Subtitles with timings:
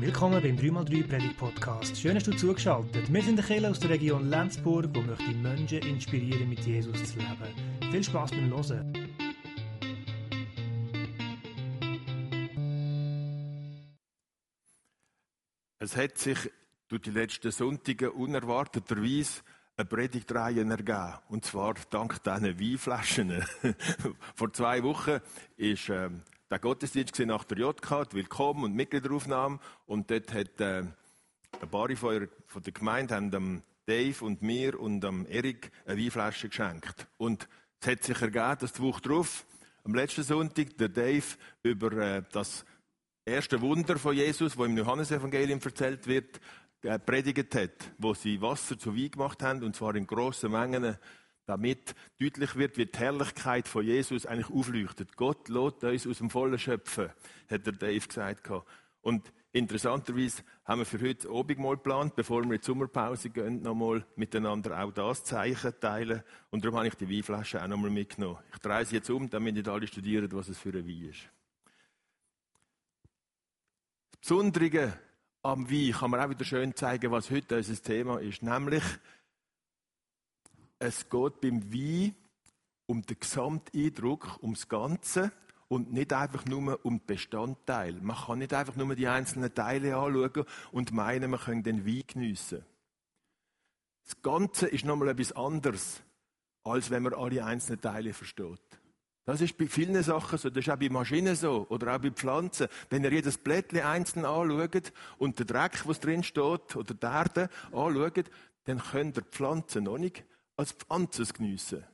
[0.00, 1.96] Willkommen beim 3x3 Predigt Podcast.
[1.96, 3.12] Schön, dass du zugeschaltet.
[3.12, 7.18] Wir sind der Kirche aus der Region Lenzburg, wo möchte Menschen inspirieren, mit Jesus zu
[7.18, 7.90] leben.
[7.90, 8.92] Viel Spaß beim Hören.
[15.80, 16.48] Es hat sich
[16.86, 19.42] durch die letzten Sonntage unerwarteterweise
[19.76, 21.14] eine Predigtreihe ergeben.
[21.28, 23.42] Und zwar dank diesen Weinflaschen.
[24.36, 25.18] Vor zwei Wochen
[25.56, 29.58] ist ähm, der Gottesdienst nach der JK, die Willkommen- und Mitgliederaufnahme.
[29.86, 30.84] Und dort hat äh,
[31.60, 36.00] ein paar von, von der Gemeinde haben dem Dave und mir und dem Erik eine
[36.00, 37.06] Weinflasche geschenkt.
[37.16, 37.48] Und
[37.80, 39.46] es hat sich ergeben, dass die Woche drauf,
[39.84, 41.24] am letzten Sonntag, der Dave
[41.62, 42.64] über äh, das
[43.24, 46.40] erste Wunder von Jesus, wo im Johannesevangelium erzählt wird,
[46.82, 50.96] äh, predigt hat, wo sie Wasser zu Wein gemacht haben, und zwar in grossen Mengen,
[51.48, 55.16] damit deutlich wird, wie die Herrlichkeit von Jesus eigentlich aufleuchtet.
[55.16, 57.08] Gott lässt uns aus dem Vollen schöpfen,
[57.50, 58.50] hat der Dave gesagt.
[59.00, 64.04] Und interessanterweise haben wir für heute Abendmahl geplant, bevor wir in die Sommerpause gehen, nochmal
[64.16, 66.22] miteinander auch das Zeichen teilen.
[66.50, 68.38] Und darum habe ich die Weinflasche auch nochmal mitgenommen.
[68.52, 71.30] Ich drehe sie jetzt um, damit nicht alle studieren, was es für ein Wein ist.
[74.10, 74.92] Das Besondere
[75.42, 78.42] am Wein kann man auch wieder schön zeigen, was heute unser Thema ist.
[78.42, 78.82] Nämlich,
[80.78, 82.14] es geht beim Wein
[82.86, 85.32] um den Gesamteindruck, um das Ganze
[85.68, 88.00] und nicht einfach nur um die Bestandteile.
[88.00, 92.04] Man kann nicht einfach nur die einzelnen Teile anschauen und meinen, man könnte den Wein
[92.06, 92.64] geniessen.
[94.04, 96.02] Das Ganze ist nochmal etwas anderes,
[96.64, 98.62] als wenn man alle einzelnen Teile versteht.
[99.26, 102.10] Das ist bei vielen Sachen so, das ist auch bei Maschinen so oder auch bei
[102.10, 102.68] Pflanzen.
[102.88, 107.50] Wenn ihr jedes Blättchen einzeln anschaut und den Dreck, was drin steht, oder die Erde
[107.70, 108.30] anschaut,
[108.64, 110.24] dann könnt ihr die Pflanzen noch nicht
[110.58, 111.84] als Pflanzen geniessen.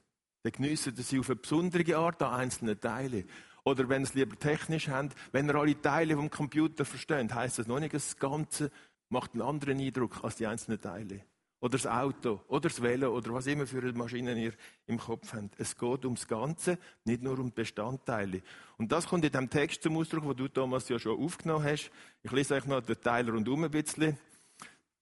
[0.42, 3.24] Dann geniessen sie auf eine besondere Art an einzelnen Teile.
[3.62, 7.58] Oder wenn ihr es lieber technisch habt, wenn ihr alle Teile vom Computer versteht, heisst
[7.58, 8.70] das noch nicht, das Ganze
[9.08, 11.24] macht einen anderen Eindruck als die einzelnen Teile.
[11.60, 14.53] Oder das Auto, oder das Velo, oder was immer für eine Maschine ihr
[14.86, 15.58] im Kopf habt.
[15.58, 18.42] Es geht ums Ganze, nicht nur um die Bestandteile.
[18.76, 21.91] Und das kommt in dem Text zum Ausdruck, wo du, Thomas, ja schon aufgenommen hast.
[22.22, 24.19] Ich lese euch noch den Teil rundum ein bisschen.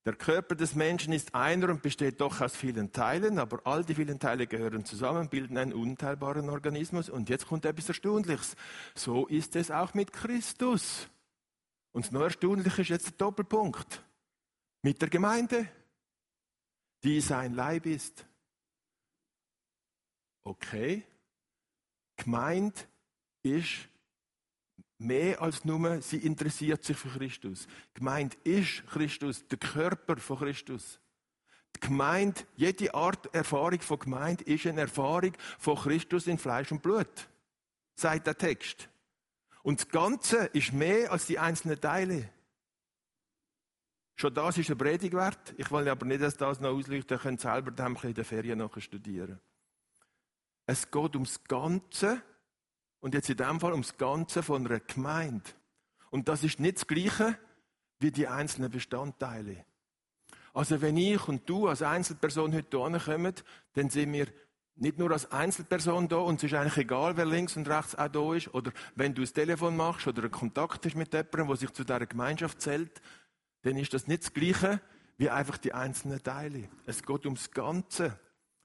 [0.04, 3.94] Der Körper des Menschen ist einer und besteht doch aus vielen Teilen, aber all die
[3.94, 7.08] vielen Teile gehören zusammen, bilden einen unteilbaren Organismus.
[7.08, 8.56] Und jetzt kommt etwas Erstaunliches.
[8.94, 11.08] So ist es auch mit Christus.
[11.92, 14.02] Und noch Erstaunliche ist jetzt der Doppelpunkt.
[14.82, 15.68] Mit der Gemeinde
[17.02, 18.24] die sein Leib ist.
[20.44, 21.04] Okay,
[22.16, 22.88] gemeint
[23.42, 23.88] ist
[25.02, 27.66] mehr als nur, sie interessiert sich für Christus.
[27.94, 31.00] Gemeint ist Christus, der Körper von Christus.
[31.76, 36.82] Die Gemeinde, jede Art Erfahrung von Gemeinde ist eine Erfahrung von Christus in Fleisch und
[36.82, 37.28] Blut,
[37.94, 38.88] sagt der Text.
[39.62, 42.28] Und das Ganze ist mehr als die einzelnen Teile.
[44.16, 45.54] Schon das ist ein Predigt wert.
[45.56, 47.12] Ich will aber nicht, dass das noch ausleuchtet.
[47.12, 47.72] Ihr könnt selber
[48.04, 49.40] in der Ferien nachher studieren.
[50.66, 52.22] Es geht ums Ganze.
[53.02, 55.50] Und jetzt in dem Fall ums Ganze von einer Gemeinde.
[56.10, 57.36] Und das ist nicht das Gleiche
[57.98, 59.64] wie die einzelnen Bestandteile.
[60.54, 63.34] Also wenn ich und du als Einzelperson heute hierher kommen,
[63.74, 64.28] dann sind wir
[64.76, 68.08] nicht nur als Einzelperson da und es ist eigentlich egal, wer links und rechts auch
[68.08, 68.54] da ist.
[68.54, 71.82] Oder wenn du das Telefon machst oder einen Kontakt hast mit jemandem, der sich zu
[71.84, 73.02] dieser Gemeinschaft zählt,
[73.62, 74.80] dann ist das nicht das Gleiche
[75.18, 76.68] wie einfach die einzelnen Teile.
[76.86, 78.16] Es geht ums Ganze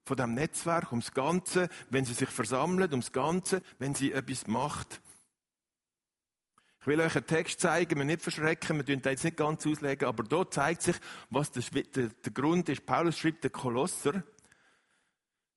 [0.08, 5.02] von dem Netzwerk, ums Ganze, wenn sie sich versammelt, ums Ganze, wenn sie etwas macht.
[6.80, 9.68] Ich will euch einen Text zeigen, wir nicht verschrecken, wir tun das jetzt nicht ganz
[9.68, 10.96] auslegen, aber dort zeigt sich,
[11.30, 12.86] was der, der, der Grund ist.
[12.86, 14.24] Paulus schreibt den Kolosser.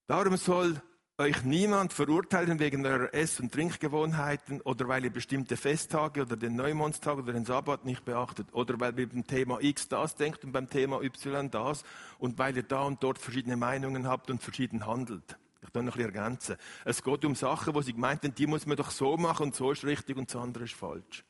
[0.08, 0.82] Darum soll
[1.20, 6.56] euch niemand verurteilen wegen eurer Ess- und Trinkgewohnheiten oder weil ihr bestimmte Festtage oder den
[6.56, 10.52] Neumondstag oder den Sabbat nicht beachtet oder weil ihr beim Thema X das denkt und
[10.52, 11.84] beim Thema Y das
[12.18, 15.38] und weil ihr da und dort verschiedene Meinungen habt und verschieden handelt.
[15.62, 16.56] Ich kann noch ein bisschen ergänzen.
[16.86, 19.54] Es geht um Sachen, wo sie gemeint haben, die muss man doch so machen und
[19.54, 21.24] so ist richtig und das andere ist falsch.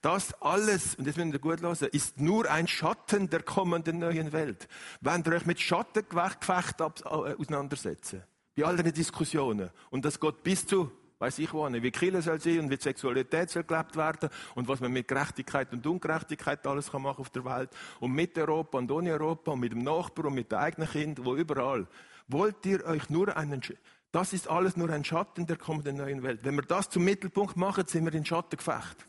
[0.00, 4.32] Das alles, und jetzt müssen wir gut hören, ist nur ein Schatten der kommenden neuen
[4.32, 4.68] Welt.
[5.02, 8.22] Wenn ihr euch mit Schattengefecht äh, auseinandersetzen,
[8.58, 9.70] bei all den Diskussionen.
[9.90, 10.90] Und das geht bis zu,
[11.20, 14.80] weiß ich wo, wie Kirche soll sein und wie Sexualität soll gelebt werden und was
[14.80, 17.70] man mit Gerechtigkeit und Ungerechtigkeit alles kann machen auf der Welt
[18.00, 21.24] und mit Europa und ohne Europa und mit dem Nachbarn und mit den eigenen Kindern,
[21.24, 21.86] wo überall.
[22.26, 23.62] Wollt ihr euch nur einen,
[24.10, 26.40] das ist alles nur ein Schatten der kommenden neuen Welt.
[26.42, 29.06] Wenn wir das zum Mittelpunkt machen, sind wir in Schattengefecht.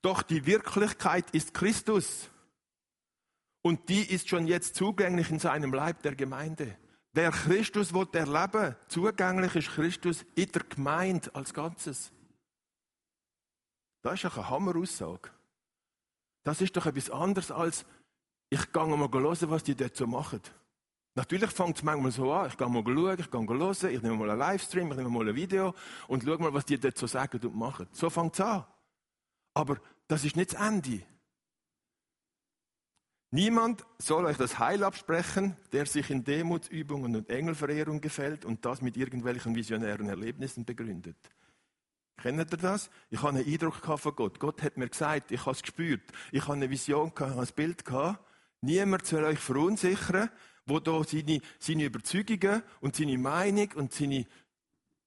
[0.00, 2.30] Doch die Wirklichkeit ist Christus.
[3.60, 6.76] Und die ist schon jetzt zugänglich in seinem Leib der Gemeinde.
[7.18, 12.12] Wer Christus will erleben, zugänglich ist Christus in der Gemeinde als Ganzes.
[14.02, 15.28] Das ist eine Hammeraussage.
[16.44, 17.84] Das ist doch etwas anderes als,
[18.50, 20.40] ich gehe mal hören, was die dort so machen.
[21.16, 24.16] Natürlich fängt es manchmal so an, ich gehe mal schauen, ich gehe hören, ich nehme
[24.16, 25.74] mal einen Livestream, ich nehme mal ein Video
[26.06, 27.88] und schaue mal, was die dort so sagen und machen.
[27.90, 28.64] So fängt es an.
[29.54, 31.02] Aber das ist nicht das Ende.
[33.30, 38.80] Niemand soll euch das Heil absprechen, der sich in Demutsübungen und Engelverehrung gefällt und das
[38.80, 41.16] mit irgendwelchen visionären Erlebnissen begründet.
[42.16, 42.90] Kennt ihr das?
[43.10, 44.40] Ich habe einen Eindruck von Gott.
[44.40, 46.00] Gott hat mir gesagt, ich habe es gespürt.
[46.32, 48.24] Ich habe eine Vision, ich habe ein Bild gehabt.
[48.62, 50.30] Niemand soll euch verunsichern,
[50.66, 54.26] wo da seine, seine Überzeugungen und seine Meinung und seine,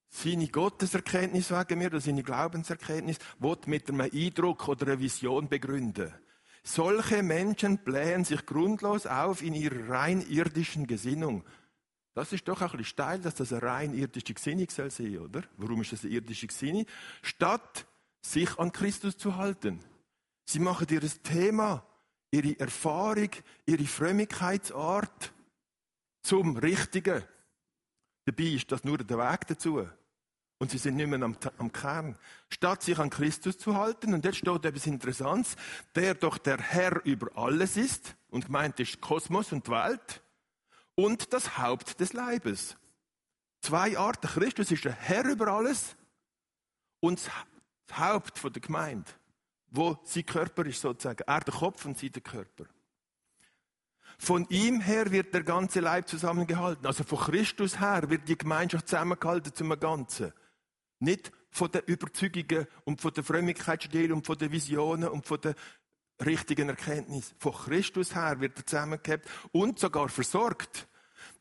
[0.08, 3.18] seine Gotteserkenntnis wegen mir oder seine Glaubenserkenntnis
[3.66, 6.14] mit einem Eindruck oder einer Vision begründen.
[6.64, 11.44] Solche Menschen blähen sich grundlos auf in ihrer rein irdischen Gesinnung.
[12.14, 15.42] Das ist doch ein bisschen steil, dass das eine rein irdische Gesinnung soll oder?
[15.56, 16.86] Warum ist das eine irdische Gesinnung?
[17.22, 17.86] Statt
[18.20, 19.80] sich an Christus zu halten.
[20.44, 21.84] Sie machen ihr Thema,
[22.30, 23.30] ihre Erfahrung,
[23.66, 25.32] ihre Frömmigkeitsart
[26.22, 27.24] zum Richtigen.
[28.24, 29.88] Dabei ist das nur der Weg dazu.
[30.62, 32.16] Und sie sind nicht mehr am, am, Kern.
[32.48, 35.56] Statt sich an Christus zu halten, und jetzt steht etwas Interessantes,
[35.96, 40.22] der doch der Herr über alles ist, und gemeint ist Kosmos und Welt,
[40.94, 42.76] und das Haupt des Leibes.
[43.60, 44.28] Zwei Arten.
[44.28, 45.96] Christus ist der Herr über alles
[47.00, 49.10] und das Haupt der Gemeinde,
[49.66, 51.24] wo sein Körper ist sozusagen.
[51.26, 52.66] Er der Kopf und sie der Körper.
[54.16, 56.86] Von ihm her wird der ganze Leib zusammengehalten.
[56.86, 60.32] Also von Christus her wird die Gemeinschaft zusammengehalten zum Ganzen.
[61.02, 65.56] Nicht von den Überzeugungen und von der Frömmigkeitsstil und von den Visionen und von der
[66.24, 67.34] richtigen Erkenntnis.
[67.38, 70.86] Von Christus her wird er zusammengehabt und sogar versorgt,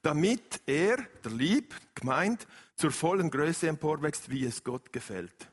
[0.02, 5.52] damit er, der Lieb, gemeint, zur vollen Größe emporwächst, wie es Gott gefällt.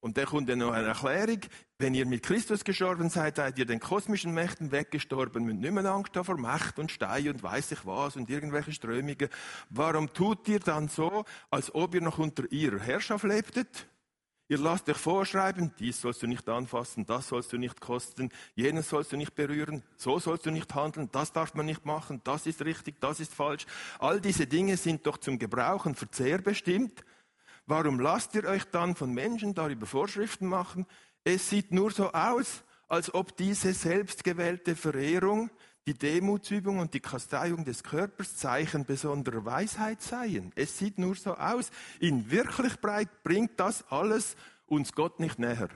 [0.00, 1.40] Und da kommt dann noch eine Erklärung.
[1.78, 5.86] Wenn ihr mit Christus gestorben seid, seid ihr den kosmischen Mächten weggestorben, mit nicht mehr
[5.86, 9.28] Angst vor Macht und Stein und weiß ich was und irgendwelche Strömungen.
[9.70, 13.88] Warum tut ihr dann so, als ob ihr noch unter ihrer Herrschaft lebtet?
[14.50, 18.88] Ihr lasst euch vorschreiben, dies sollst du nicht anfassen, das sollst du nicht kosten, jenes
[18.88, 22.46] sollst du nicht berühren, so sollst du nicht handeln, das darf man nicht machen, das
[22.46, 23.66] ist richtig, das ist falsch.
[23.98, 27.04] All diese Dinge sind doch zum Gebrauch und Verzehr bestimmt.
[27.68, 30.86] Warum lasst ihr euch dann von Menschen darüber Vorschriften machen?
[31.22, 35.50] Es sieht nur so aus, als ob diese selbstgewählte Verehrung,
[35.86, 40.50] die Demutsübung und die Kasteiung des Körpers Zeichen besonderer Weisheit seien.
[40.54, 41.70] Es sieht nur so aus.
[42.00, 44.34] In Wirklichkeit bringt das alles
[44.64, 45.68] uns Gott nicht näher.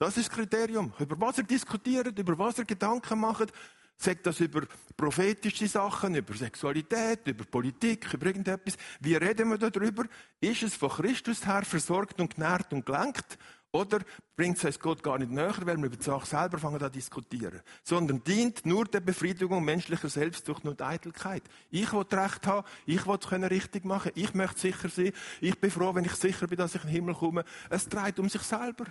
[0.00, 0.92] Das ist das Kriterium.
[0.98, 3.52] Über was er diskutiert, über was er Gedanken macht,
[3.98, 4.62] Sagt das über
[4.96, 8.76] prophetische Sachen, über Sexualität, über Politik, über irgendetwas.
[9.00, 10.04] Wie reden wir darüber?
[10.40, 13.38] Ist es von Christus her versorgt und genährt und gelenkt?
[13.72, 14.00] Oder
[14.36, 17.60] bringt es Gott gar nicht näher, weil wir über die Sache selber fangen an diskutieren?
[17.82, 21.42] Sondern dient nur der Befriedigung menschlicher Selbstsucht und Eitelkeit.
[21.70, 25.70] Ich will Recht haben, ich will es richtig machen, ich möchte sicher sein, ich bin
[25.70, 27.44] froh, wenn ich sicher bin, dass ich in den Himmel komme.
[27.68, 28.86] Es dreht um sich selber.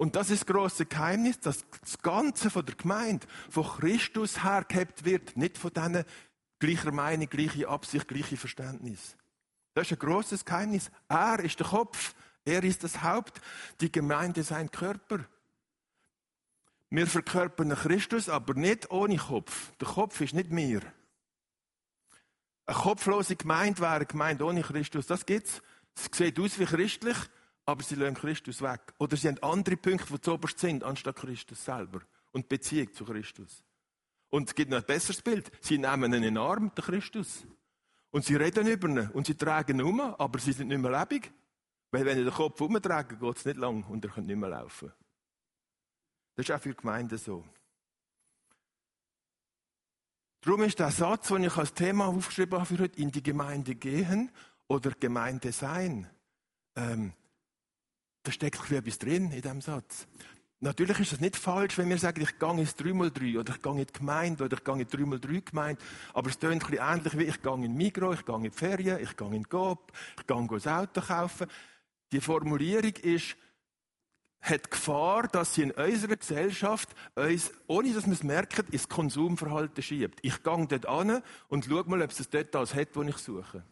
[0.00, 5.04] Und das ist das grosse Geheimnis, dass das Ganze von der Gemeinde von Christus hergehabt
[5.04, 6.06] wird, nicht von denen
[6.58, 9.14] gleicher Meinung, gleiche Absicht, gleiche Verständnis.
[9.74, 10.90] Das ist ein grosses Geheimnis.
[11.06, 12.14] Er ist der Kopf,
[12.46, 13.42] er ist das Haupt,
[13.82, 15.26] die Gemeinde sein Körper.
[16.88, 19.76] Wir verkörpern Christus, aber nicht ohne Kopf.
[19.82, 20.80] Der Kopf ist nicht mir.
[22.64, 25.06] Eine kopflose Gemeinde wäre eine Gemeinde ohne Christus.
[25.06, 25.60] Das gibt's.
[25.94, 27.18] Es sieht aus wie christlich,
[27.70, 28.80] aber sie lassen Christus weg.
[28.98, 32.00] Oder sie haben andere Punkte, die zuoberst sind, anstatt Christus selber.
[32.32, 33.64] Und Beziehung zu Christus.
[34.28, 35.50] Und es gibt noch ein besseres Bild.
[35.60, 37.44] Sie nehmen ihn in den Arm, den Christus.
[38.10, 40.90] Und sie reden über ihn und sie tragen ihn um, aber sie sind nicht mehr
[40.90, 41.32] lebendig.
[41.90, 44.48] Weil wenn sie den Kopf umtragen, geht es nicht lang und er kann nicht mehr
[44.48, 44.92] laufen.
[46.36, 47.44] Das ist auch für Gemeinden so.
[50.40, 53.74] Darum ist der Satz, den ich als Thema aufgeschrieben habe für heute, in die Gemeinde
[53.74, 54.30] gehen
[54.68, 56.08] oder Gemeinde sein,
[56.76, 57.12] ähm,
[58.30, 60.06] da steckt etwas drin in diesem Satz.
[60.60, 63.72] Natürlich ist es nicht falsch, wenn wir sagen, ich gehe ins 3x3 oder ich gehe
[63.72, 65.82] in die Gemeinde oder ich gehe in die 3x3 Gemeinde.
[66.12, 68.50] Aber es klingt ein bisschen ähnlich wie ich gehe in Migros, ich gehe in die
[68.50, 71.46] Ferien, ich gehe in Coop, ich gehe ein Auto kaufen.
[72.12, 73.36] Die Formulierung ist,
[74.42, 79.82] hat Gefahr, dass sie in unserer Gesellschaft uns, ohne dass wir es merken, ins Konsumverhalten
[79.82, 80.20] schiebt.
[80.22, 83.64] Ich gehe dort an und schaue mal, ob es dort das hat, was ich suche.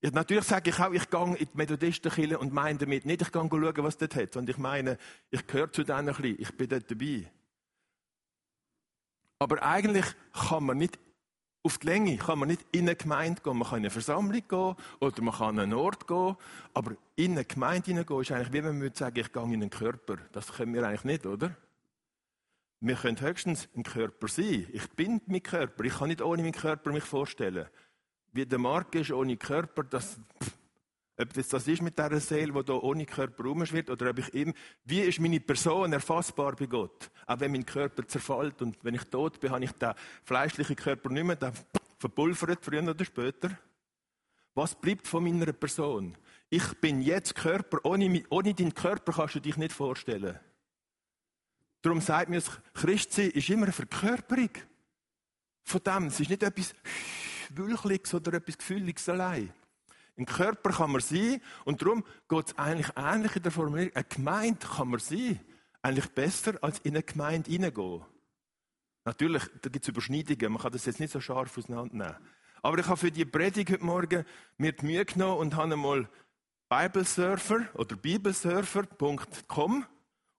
[0.00, 3.32] Ja, natürlich sage ich auch, ich gehe in die Methodistenkirche und meine damit nicht, ich
[3.32, 4.96] gehe schauen, was dort hat, sondern ich meine,
[5.30, 7.30] ich gehöre zu denen ein bisschen, ich bin dort dabei.
[9.40, 10.98] Aber eigentlich kann man nicht
[11.62, 13.58] auf die Länge, kann man nicht in eine Gemeinde gehen.
[13.58, 16.36] Man kann in eine Versammlung gehen oder man kann an einen Ort gehen,
[16.74, 19.70] aber in eine Gemeinde hineingehen ist eigentlich wie wenn man sagen, ich gehe in einen
[19.70, 20.16] Körper.
[20.32, 21.56] Das können wir eigentlich nicht, oder?
[22.80, 24.68] Wir können höchstens ein Körper sein.
[24.72, 25.82] Ich bin mein Körper.
[25.84, 27.66] Ich kann nicht ohne meinen Körper mich vorstellen.
[28.32, 30.18] Wie der Mark ist ohne Körper, das,
[31.16, 34.32] ob das das ist mit dieser Seele, die hier ohne Körper rumschwirrt, oder ob ich
[34.34, 34.54] ihm,
[34.84, 37.10] wie ist meine Person erfassbar bei Gott?
[37.26, 39.94] Auch wenn mein Körper zerfällt und wenn ich tot bin, habe ich den
[40.24, 41.52] fleischlichen Körper nicht mehr, der
[41.98, 43.58] verpulvert, früher oder später.
[44.54, 46.16] Was bleibt von meiner Person?
[46.50, 50.38] Ich bin jetzt Körper, ohne, ohne deinen Körper kannst du dich nicht vorstellen.
[51.82, 52.42] Darum sagt mir,
[52.74, 54.50] Christsein ist immer eine Verkörperung
[55.62, 56.06] von dem.
[56.06, 56.74] Es ist nicht etwas
[57.56, 59.52] Wülchliges oder etwas Gefühliges allein.
[60.16, 63.94] Ein Körper kann man sein und darum geht es eigentlich ähnlich in der Formulierung.
[63.94, 65.40] Eine Gemeinde kann man sein,
[65.80, 68.04] eigentlich besser als in eine Gemeinde hineingehen.
[69.04, 72.16] Natürlich, da gibt es Überschneidungen, man kann das jetzt nicht so scharf auseinandernehmen.
[72.62, 74.24] Aber ich habe für die Predigt heute Morgen
[74.56, 76.08] mir die Mühe genommen und habe einmal
[76.68, 79.86] Biblesurfer oder biblesurfer.com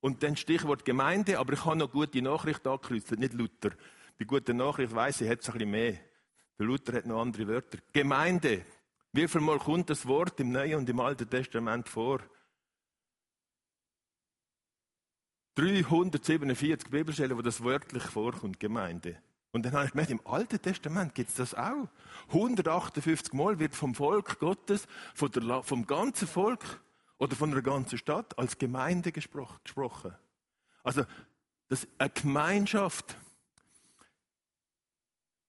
[0.01, 3.71] und dann Stichwort Gemeinde, aber ich habe noch gute Nachricht angekreuzt, nicht Luther.
[4.17, 5.97] Bei guter Nachricht weiss ich, hat es ein bisschen mehr.
[6.59, 7.79] Der Luther hat noch andere Wörter.
[7.93, 8.65] Gemeinde.
[9.13, 12.19] Wie viel Mal kommt das Wort im Neuen und im Alten Testament vor?
[15.55, 19.17] 347 Bibelstellen, wo das wörtlich vorkommt, Gemeinde.
[19.51, 21.87] Und dann habe ich gemerkt, im Alten Testament gibt es das auch.
[22.27, 24.87] 158 Mal wird vom Volk Gottes,
[25.19, 26.81] der, vom ganzen Volk
[27.17, 30.13] oder von einer ganzen Stadt als Gemeinde gesprochen.
[30.83, 31.03] Also,
[31.67, 33.17] das eine Gemeinschaft.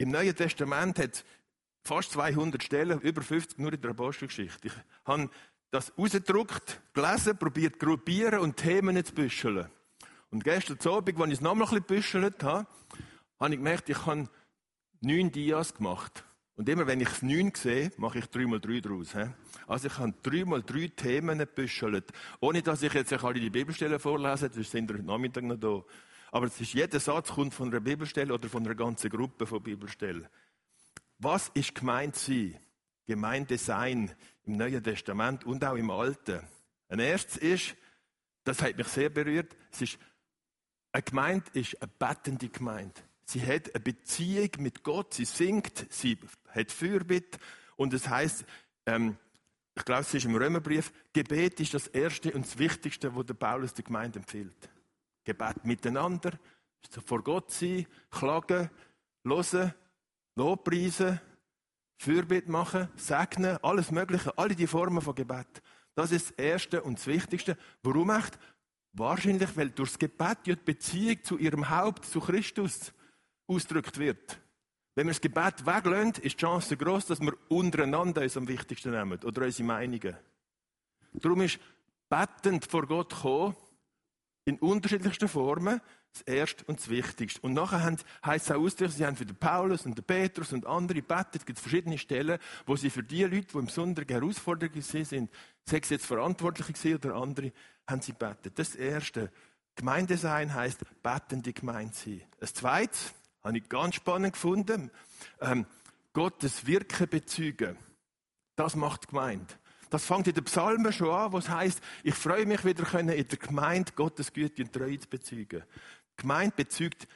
[0.00, 1.26] Im Neuen Testament hat
[1.85, 4.69] fast 200 Stellen, über 50 nur in der Apostelgeschichte.
[4.69, 4.73] Ich
[5.04, 5.28] habe
[5.71, 9.69] das ausgedruckt, gelesen, probiert gruppieren und Themen zu büscheln.
[10.30, 12.66] Und gestern Abend, als ich es nochmal ein bisschen büschelt habe,
[13.38, 14.30] habe ich gemerkt, ich habe
[15.02, 16.25] neun Dias gemacht.
[16.57, 19.14] Und immer wenn ich es neun sehe, mache ich drei mal drei daraus.
[19.66, 22.11] Also ich habe drei mal drei Themen gebüschelt.
[22.40, 25.85] Ohne dass ich jetzt alle die Bibelstellen vorlese, das sind heute Nachmittag noch da.
[26.32, 29.62] Aber es ist, jeder Satz kommt von einer Bibelstelle oder von einer ganzen Gruppe von
[29.62, 30.28] Bibelstellen.
[31.18, 32.58] Was ist gemeint sein?
[33.06, 36.46] Gemeinde sein im Neuen Testament und auch im Alten.
[36.88, 37.76] Ein erstes ist,
[38.44, 39.99] das hat mich sehr berührt, es ist,
[40.92, 43.00] eine Gemeinde ist eine bettende Gemeinde.
[43.25, 46.18] Sie hat eine Beziehung mit Gott, sie singt, sie
[46.49, 47.38] hat Fürbitte
[47.76, 48.44] und es heißt,
[48.87, 49.16] ähm,
[49.76, 53.34] ich glaube, es ist im Römerbrief, Gebet ist das Erste und das Wichtigste, was der
[53.34, 54.68] Paulus der Gemeinde empfiehlt.
[55.32, 56.32] Gebet miteinander,
[57.06, 58.70] vor Gott sein, klagen,
[59.25, 59.75] hören,
[60.37, 61.20] Lobpreisen,
[61.99, 65.62] Fürbitte machen, segnen, alles Mögliche, alle die Formen von Gebet.
[65.94, 67.56] Das ist das Erste und das Wichtigste.
[67.82, 68.38] Warum echt?
[68.92, 72.92] Wahrscheinlich, weil durch das Gebet die Beziehung zu ihrem Haupt, zu Christus,
[73.46, 74.40] ausgedrückt wird.
[74.94, 78.90] Wenn wir das Gebet weglösen, ist die Chance groß, dass wir untereinander uns am wichtigsten
[78.90, 80.16] nehmen oder unsere Meinungen.
[81.12, 81.60] Darum ist
[82.08, 83.56] bettend vor Gott kommen,
[84.44, 85.80] in unterschiedlichsten Formen,
[86.12, 87.40] das Erste und das Wichtigste.
[87.42, 90.66] Und nachher heisst es auch ausdrücklich, sie haben für den Paulus und den Petrus und
[90.66, 91.37] andere betet.
[91.37, 95.30] Es gibt verschiedene Stellen, wo sie für die Leute, die im besonderen Herausforderungen sind,
[95.64, 97.52] sei es jetzt Verantwortliche oder andere,
[97.87, 98.59] haben sie betet.
[98.59, 99.30] Das Erste.
[99.76, 102.23] Gemeinde sein heisst, betende Gemeinde sein.
[102.38, 102.99] Das Zweite,
[103.42, 104.90] habe ich ganz spannend gefunden,
[105.40, 105.66] ähm,
[106.12, 107.76] Gottes Wirken bezeugen.
[108.56, 109.54] Das macht Gemeinde.
[109.90, 113.11] Das fängt in den Psalmen schon an, wo es heißt, ich freue mich wieder können,
[113.11, 115.64] in der Gemeinde Gottes Güte und Treue zu bezeugen.
[116.12, 117.09] Die Gemeinde bezeugt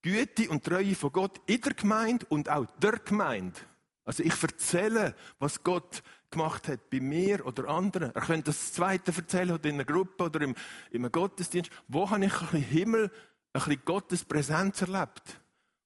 [0.00, 3.60] Güte und Treue von Gott in der Gemeinde und auch der Gemeinde.
[4.04, 8.14] Also ich erzähle, was Gott gemacht hat bei mir oder anderen.
[8.14, 10.54] Er könnte das Zweite erzählen oder in einer Gruppe oder im,
[10.90, 11.70] im Gottesdienst.
[11.88, 13.10] Wo habe ich ein bisschen Himmel, ein
[13.52, 15.40] bisschen Gottes Präsenz erlebt?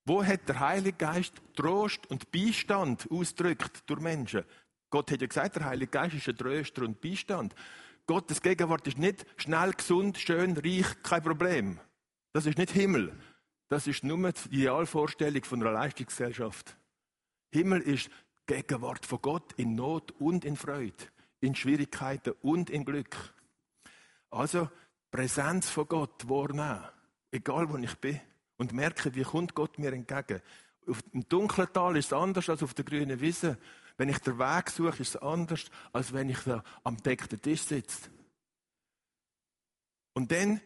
[0.04, 4.44] Wo hat der Heilige Geist Trost und Beistand ausdrückt durch Menschen?
[4.90, 7.54] Gott hat ja gesagt, der Heilige Geist ist ein Tröster und Beistand.
[8.06, 11.78] Gottes Gegenwart ist nicht schnell, gesund, schön, reich, kein Problem.
[12.32, 13.12] Das ist nicht Himmel.
[13.68, 16.76] Das ist nur die Idealvorstellung von einer Leistungsgesellschaft.
[17.50, 18.10] Himmel ist
[18.46, 21.04] Gegenwart von Gott in Not und in Freude,
[21.40, 23.14] in Schwierigkeiten und in Glück.
[24.30, 24.70] Also
[25.10, 26.84] Präsenz von Gott wahrnehmen,
[27.30, 28.20] egal wo ich bin,
[28.56, 30.40] und merken, wie kommt Gott mir entgegen.
[30.86, 33.58] Auf dem dunklen Tal ist es anders als auf der grünen Wiese.
[33.98, 37.62] Wenn ich den Weg suche, ist es anders, als wenn ich da am deckten Tisch
[37.62, 38.08] sitze.
[40.14, 40.60] Und dann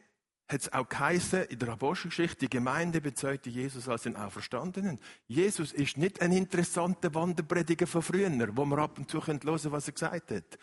[0.48, 5.00] hat es auch geheißen, in der Apostelgeschichte, die Gemeinde bezeugte Jesus als den Auferstandenen.
[5.26, 9.72] Jesus ist nicht ein interessanter Wanderprediger von früher, wo man ab und zu hören können,
[9.72, 10.58] was er gesagt hat.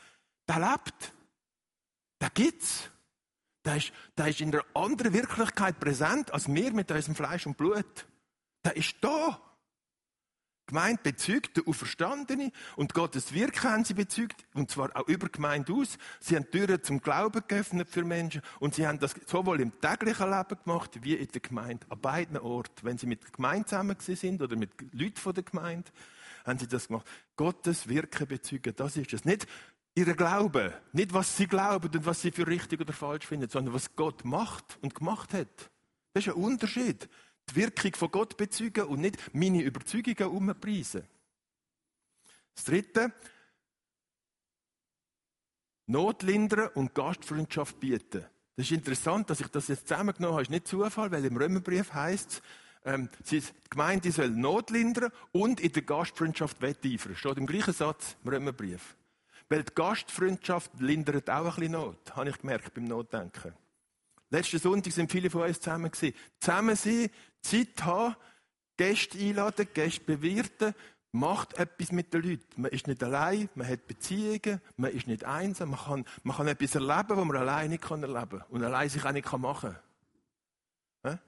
[0.47, 1.13] Der lebt.
[2.21, 2.91] Der gibt's.
[3.65, 7.57] Der ist, der ist in einer anderen Wirklichkeit präsent, als wir mit unserem Fleisch und
[7.57, 8.07] Blut.
[8.63, 9.41] Der ist da.
[10.69, 15.73] Gemeinde bezeugt der Auferstandene und Gottes Wirken haben sie bezeugt, und zwar auch über Gemeinde
[15.73, 15.97] aus.
[16.19, 20.29] Sie haben Türen zum Glauben geöffnet für Menschen und sie haben das sowohl im täglichen
[20.29, 22.83] Leben gemacht, wie in der Gemeinde, an beiden Orten.
[22.83, 25.89] Wenn sie mit der Gemeinde zusammen sind oder mit Leuten von der Gemeinde,
[26.45, 27.07] haben sie das gemacht.
[27.35, 29.25] Gottes Wirken bezeugen, das ist es.
[29.25, 29.47] Nicht
[29.95, 33.73] ihre Glaube, nicht was sie glauben und was sie für richtig oder falsch finden, sondern
[33.73, 35.71] was Gott macht und gemacht hat.
[36.13, 37.09] Das ist ein Unterschied
[37.51, 41.03] die Wirkung von Gott bezeugen und nicht meine Überzeugungen umpreisen.
[42.55, 43.13] Das dritte,
[45.85, 48.23] Not lindern und Gastfreundschaft bieten.
[48.55, 50.43] Das ist interessant, dass ich das jetzt zusammengenommen habe.
[50.43, 52.41] Das ist nicht Zufall, weil im Römerbrief heißt es,
[52.85, 57.15] ähm, die Gemeinde soll Not lindern und in der Gastfreundschaft wetteifern.
[57.15, 58.95] Steht im gleichen Satz im Römerbrief.
[59.49, 63.53] Weil die Gastfreundschaft lindert auch ein bisschen Not, habe ich gemerkt beim Notdenken.
[64.29, 66.15] Letzten Sonntag sind viele von uns zusammen gewesen.
[66.39, 67.09] Zusammen sein,
[67.41, 68.15] Zeit haben,
[68.77, 70.73] Gäste einladen, Gäste bewirten,
[71.11, 72.61] macht etwas mit den Leuten.
[72.61, 76.47] Man ist nicht allein, man hat Beziehungen, man ist nicht einsam, man kann, man kann
[76.47, 79.75] etwas erleben, was man allein nicht kann erleben und allein sich auch nicht machen
[81.03, 81.19] kann.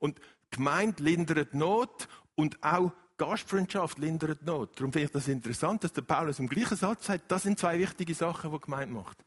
[0.00, 4.78] Und Gemeinde lindert Not und auch Gastfreundschaft lindert Not.
[4.78, 7.78] Darum finde ich das interessant, dass der Paulus im gleichen Satz sagt, das sind zwei
[7.78, 9.24] wichtige Sachen, die Gemeinde macht.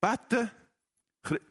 [0.00, 0.50] Beten,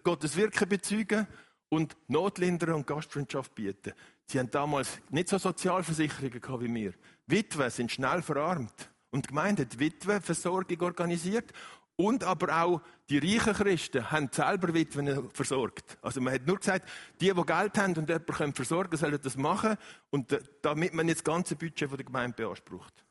[0.04, 1.28] Gottes Wirken bezeugen
[1.70, 3.94] und Not lindern und Gastfreundschaft bieten.
[4.28, 6.94] Sie haben damals nicht so Sozialversicherungen gehabt wie wir.
[7.28, 8.90] Witwen sind schnell verarmt.
[9.12, 11.52] Und die Gemeinde hat Witwenversorgung organisiert.
[11.98, 15.98] Und aber auch die reichen Christen haben selber Witwen versorgt.
[16.02, 16.90] Also man hat nur gesagt,
[17.22, 19.78] die, die Geld haben und jemanden versorgen können, sollen das machen.
[20.10, 23.06] Und äh, damit man nicht das ganze Budget der Gemeinde beansprucht.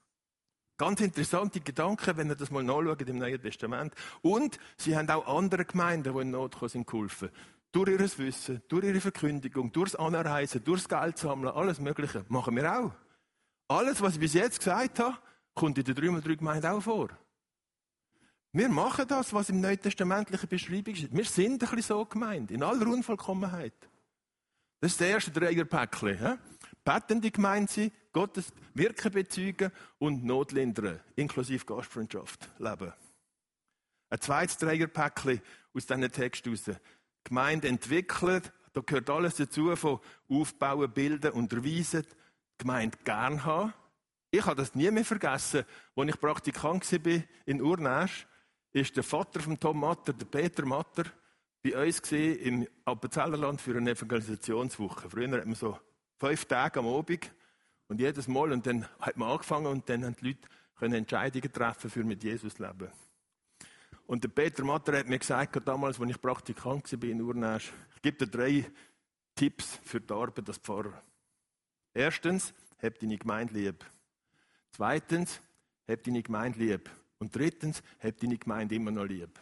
[0.76, 3.94] Ganz interessante Gedanken, wenn ihr das mal nachschaut im Neuen Testament.
[4.22, 7.30] Und sie haben auch andere Gemeinden, die in Not sind, geholfen.
[7.74, 12.24] Durch ihr Wissen, durch ihre Verkündigung, durchs Anreisen, durchs Geld sammeln, alles Mögliche.
[12.28, 12.92] Machen wir auch.
[13.66, 15.18] Alles, was ich bis jetzt gesagt habe,
[15.54, 17.08] kommt in der 3x3 Gemeinde auch vor.
[18.52, 21.12] Wir machen das, was im Neutestamentlichen Beschreibung steht.
[21.12, 23.74] Wir sind ein bisschen so gemeint, in aller Unvollkommenheit.
[24.80, 26.22] Das ist das erste Dreierpäckchen.
[26.22, 26.38] Ja?
[26.84, 32.92] Betende Gemeinde sein, Gottes Wirken bezeugen und Not lindern, inklusive Gastfreundschaft leben.
[34.10, 35.42] Ein zweites Dreierpäckchen
[35.74, 36.70] aus diesen Text heraus.
[37.24, 42.04] Gemeinde entwickelt, da gehört alles dazu, von Aufbauen, Bilden, Unterweisen,
[42.58, 43.72] Gemeinde gern haben.
[44.30, 45.64] Ich habe das nie mehr vergessen.
[45.94, 48.26] Als ich Praktikant war in Urnäsch,
[48.72, 51.04] ist der Vater von Tom Matter, der Peter Matter,
[51.62, 55.08] bei uns im Appenzellerland für eine Evangelisationswoche.
[55.08, 55.78] Früher hat man so
[56.18, 57.30] fünf Tage am Abend
[57.88, 60.36] und jedes Mal und dann hat man angefangen und dann haben die
[60.80, 62.90] Leute Entscheidungen treffen für mit Jesus leben.
[64.06, 68.02] Und der Peter Matter hat mir gesagt, damals, als ich Praktikant war in Urnäsch, ich
[68.02, 68.70] gebe dir drei
[69.34, 71.02] Tipps für die Arbeit als Pfarrer.
[71.94, 73.84] Erstens, hab deine Gemeinde lieb.
[74.72, 75.40] Zweitens,
[75.88, 76.90] hab deine Gemeinde lieb.
[77.18, 79.38] Und drittens, hab deine Gemeinde immer noch lieb.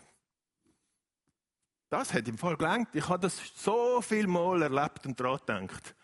[1.89, 2.95] Das hat im Fall gelangt.
[2.95, 5.95] Ich habe das so viel Mal erlebt und daran gedacht.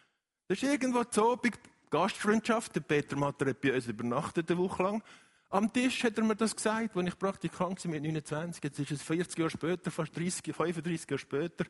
[0.49, 1.59] Das ist irgendwo zu Abend
[1.91, 2.75] Gastfreundschaft.
[2.75, 5.03] Der Peter Matter hat bei uns übernachtet eine Woche lang.
[5.51, 8.63] Am Tisch hat er mir das gesagt, als ich Praktikant war mit 29.
[8.63, 11.65] Jetzt ist es 40 Jahre später, fast 30, 35 Jahre später.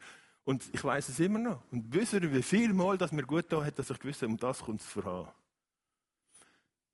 [0.44, 1.62] Und ich weiß es immer noch.
[1.70, 4.60] Und wissen wie viel Mal, dass mir gut da hat, dass ich gewusst um das
[4.60, 5.28] kommt es voran.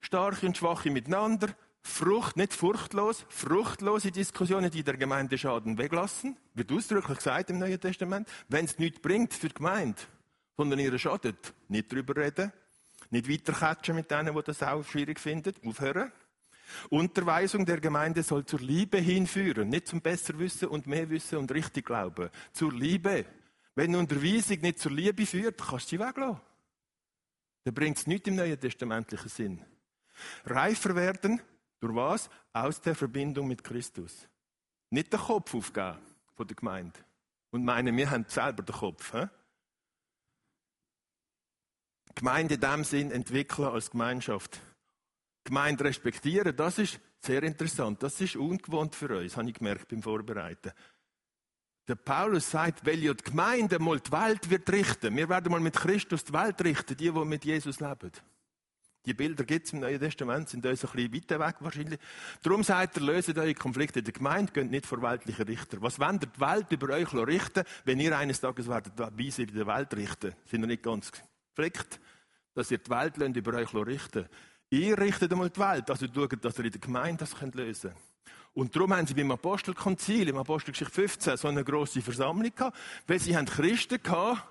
[0.00, 1.48] Starke und Schwache miteinander,
[1.86, 6.36] Frucht, nicht furchtlos, fruchtlose Diskussionen, die der Gemeinde Schaden weglassen.
[6.54, 8.28] Wird ausdrücklich gesagt im Neuen Testament.
[8.48, 10.00] Wenn es nichts bringt für die Gemeinde,
[10.56, 12.52] sondern ihr schadet, nicht drüber reden.
[13.10, 15.54] Nicht weiterkatschen mit denen, die das auch schwierig finden.
[15.64, 16.10] Aufhören.
[16.90, 21.86] Unterweisung der Gemeinde soll zur Liebe hinführen, nicht zum Besserwissen und mehr Wissen und richtig
[21.86, 22.30] Glauben.
[22.52, 23.26] Zur Liebe.
[23.74, 26.40] Wenn Unterweisung nicht zur Liebe führt, kannst du sie weglassen.
[27.64, 29.64] Dann bringt es nichts im Neuen Testamentlichen Sinn.
[30.44, 31.40] Reifer werden,
[31.80, 32.30] durch was?
[32.52, 34.28] Aus der Verbindung mit Christus.
[34.90, 35.98] Nicht den Kopf aufgeben
[36.34, 37.00] von der Gemeinde.
[37.50, 39.12] Und meinen, wir haben selber den Kopf.
[39.12, 39.26] He?
[42.14, 44.60] Gemeinde in dem Sinn entwickeln als Gemeinschaft.
[45.44, 48.02] Gemeinde respektieren, das ist sehr interessant.
[48.02, 50.72] Das ist ungewohnt für uns, habe ich gemerkt beim Vorbereiten.
[51.86, 55.14] Der Paulus sagt, weil ja die Gemeinde mal die Welt wird richten.
[55.14, 58.10] Wir werden mal mit Christus die Welt richten, die, die mit Jesus leben.
[59.04, 62.00] Die Bilder gibt es im Neuen Testament, sind uns ein bisschen weiter weg wahrscheinlich.
[62.42, 65.82] Darum sagt er, löset eure Konflikte in der Gemeinde, geht nicht vor weltlichen Richter.
[65.82, 69.54] Was wollt ihr die Welt über euch richten, wenn ihr eines Tages werdet Weise in
[69.54, 70.34] der Welt richten?
[70.46, 71.12] Sind ihr nicht ganz
[71.54, 72.00] geflickt,
[72.54, 74.26] dass ihr die Welt über euch richten?
[74.74, 77.90] Ihr richtet einmal die Welt, also schaut, dass ihr in der Gemeinde das könnt lösen
[77.90, 78.02] könnt.
[78.54, 83.20] Und darum haben sie beim Apostelkonzil, im Apostelgeschichte 15, so eine grosse Versammlung gehabt, weil
[83.20, 84.42] sie haben Christen gehabt,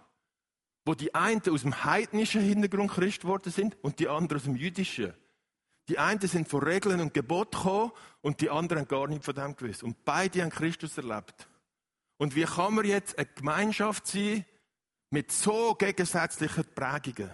[0.85, 4.55] wo die einen aus dem heidnischen Hintergrund Christ geworden sind und die anderen aus dem
[4.55, 5.13] jüdischen.
[5.89, 9.35] Die einen sind von Regeln und Geboten gekommen und die anderen haben gar nichts von
[9.35, 9.83] dem gewusst.
[9.83, 11.49] Und beide haben Christus erlebt.
[12.15, 14.45] Und wie kann man jetzt eine Gemeinschaft sein
[15.09, 17.31] mit so gegensätzlichen Prägungen?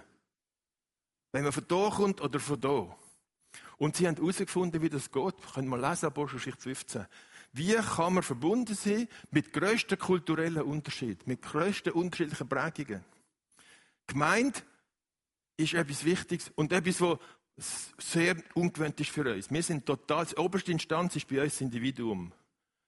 [1.32, 2.96] Wenn man von da kommt oder von da.
[3.78, 5.34] Und sie haben herausgefunden, wie das geht.
[5.54, 7.06] Können wir lesen, Apostelgeschichte 15.
[7.52, 13.04] Wie kann man verbunden sein mit grössten kulturellen Unterschied, mit grössten unterschiedlichen Prägungen?
[14.06, 14.64] Gemeint
[15.56, 19.50] ist etwas Wichtiges und etwas, was sehr ungewöhnt ist für uns.
[19.50, 22.32] Wir sind total, die oberste Instanz ist bei uns das Individuum.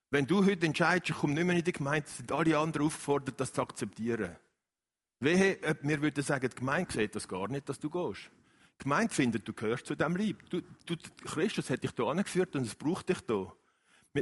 [0.09, 3.39] Wenn du heute entscheidest, ich komme nicht mehr in die Gemeinde, sind alle anderen aufgefordert,
[3.39, 4.35] das zu akzeptieren.
[5.23, 8.29] Wehe, wir würden sagen, die Gemeinde sieht das gar nicht, dass du gehst.
[8.79, 10.49] Die Gemeinde findet, du gehörst zu diesem Lieb.
[10.49, 13.51] Du, du, Christus hat dich hier angeführt und es braucht dich hier.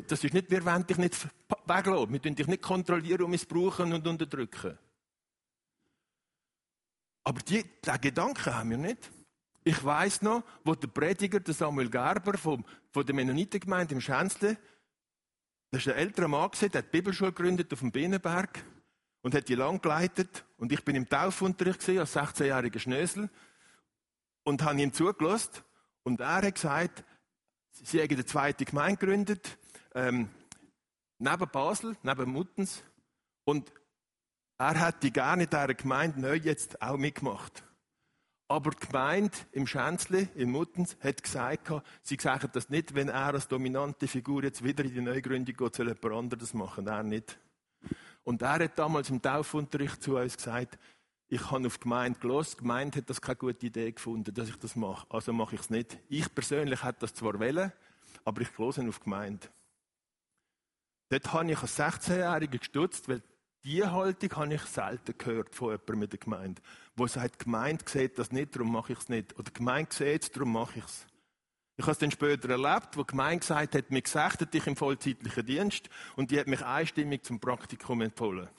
[0.07, 1.27] Das ist nicht, wir wollen dich nicht
[1.65, 2.13] weglassen.
[2.13, 4.77] Wir dürfen dich nicht kontrollieren und missbrauchen und unterdrücken.
[7.23, 9.11] Aber die, diesen Gedanken haben wir nicht.
[9.63, 14.57] Ich weiss noch, wo der Prediger, der Samuel Gerber vom, von der Mennonitengemeinde im Schänzle,
[15.69, 18.63] das ist ein älterer Mann gewesen, der hat die Bibelschule gegründet auf dem Bienenberg
[19.21, 20.45] und hat die lang geleitet.
[20.57, 23.29] Und ich bin im Taufunterricht als 16-jähriger Schnösel
[24.43, 25.63] und habe ihm zugelassen.
[26.03, 27.03] Und er hat gesagt,
[27.71, 29.57] sie haben eine zweite Gemeinde gegründet,
[29.93, 30.29] ähm,
[31.19, 32.84] neben Basel, neben Muttens.
[33.43, 33.71] Und
[34.57, 37.63] er hätte gerne in dieser Gemeinde neu jetzt auch mitgemacht.
[38.47, 43.34] Aber die Gemeinde im Schänzli, in Muttens, hat gesagt, sie sagen das nicht, wenn er
[43.34, 46.86] als dominante Figur jetzt wieder in die Neugründung geht, soll jemand anderes machen.
[46.86, 47.39] Er nicht.
[48.23, 50.77] Und er hat damals im Taufunterricht zu uns gesagt,
[51.27, 52.55] ich habe auf die Gemeinde gelost.
[52.55, 55.07] Die Gemeinde hat das keine gute Idee gefunden, dass ich das mache.
[55.10, 55.97] Also mache ich es nicht.
[56.10, 57.71] Ich persönlich hätte das zwar wollen,
[58.25, 59.47] aber ich höre auf die Gemeinde.
[61.10, 63.21] Dort habe ich als 16-Jähriger gestutzt, weil
[63.63, 66.62] diese Haltung habe ich selten gehört von jemandem mit der Gemeinde,
[66.95, 69.34] wo sagt, die Gemeinde sieht das nicht, darum mache ich es nicht.
[69.36, 71.05] Oder die Gemeinde sieht es, darum mache ich es.
[71.81, 74.75] Ich habe es dann später erlebt, wo die Gemeinde gesagt hat, mir gesagt dich im
[74.75, 78.49] vollzeitlichen Dienst und die hat mich einstimmig zum Praktikum empfohlen.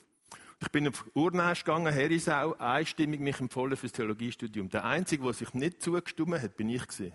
[0.59, 4.67] Ich bin auf Urnäsch gegangen, Herisau, einstimmig mich empfohlen für das Theologiestudium.
[4.67, 7.13] Der Einzige, der sich nicht zugestimmt hat, bin ich gewesen.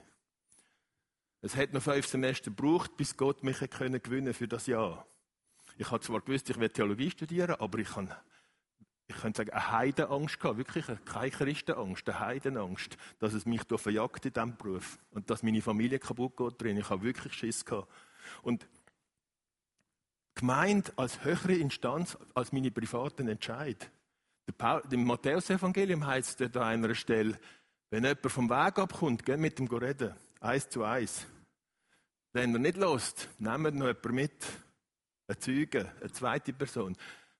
[1.43, 5.07] Es hat noch fünf Semester gebraucht, bis Gott mich gewinnen für das Jahr.
[5.77, 8.17] Ich habe zwar gewusst, ich will Theologie studieren, aber ich habe,
[9.09, 10.59] ich könnte sagen, eine Heidenangst gehabt.
[10.59, 14.99] Wirklich keine Christenangst, eine Heidenangst, dass es mich verjagt in diesem Beruf.
[15.11, 16.77] Und dass meine Familie kaputt geht drin.
[16.77, 17.91] Ich habe wirklich Schiss gehabt.
[18.43, 18.69] Und
[20.35, 23.91] gemeint als höhere Instanz als meine privaten Entscheid.
[24.91, 27.39] Im Matthäus-Evangelium heißt es an einer Stelle,
[27.91, 30.15] wenn jemand vom Weg abkommt, geht mit ihm reden.
[30.41, 31.27] Eins zu eins.
[32.35, 34.47] Wenn er nicht lässt, nehmt noch jemanden mit
[35.27, 36.97] ein Zeuge, eine zweite Person.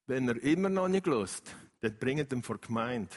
[0.09, 3.15] Wenn er immer noch nicht lässt, dann bringt ihn vor die Gemeinde.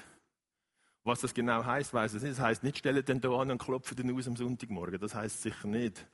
[1.06, 2.38] Was das genau heißt, weiß ich nicht.
[2.38, 5.00] Das heißt nicht, stellen den da an und klopfen den aus am Sonntagmorgen.
[5.00, 6.06] Das heißt sicher nicht.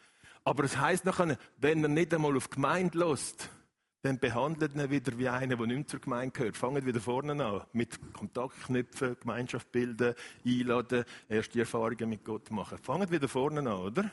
[0.43, 3.49] Aber es heißt nachher, wenn er nicht einmal auf die Gemeinde lässt,
[4.03, 6.55] dann behandelt ihn wieder wie einer, der nicht zur Gemeinde gehört.
[6.55, 7.63] Fangt wieder vorne an.
[7.73, 10.13] Mit Kontakt knüpfen, Gemeinschaft bilden,
[10.45, 12.77] einladen, erste Erfahrungen mit Gott machen.
[12.77, 14.11] Fangt wieder vorne an, oder?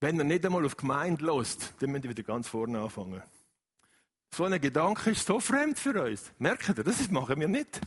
[0.00, 3.22] Wenn er nicht einmal auf die Gemeinde lässt, dann müsst ihr wieder ganz vorne anfangen.
[4.34, 6.32] So ein Gedanke ist so fremd für uns.
[6.38, 7.80] Merkt ihr, das machen wir nicht.